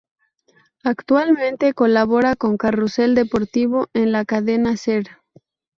[0.83, 5.05] Actualmente colabora con ‘Carrusel Deportivo’ en la Cadena Ser.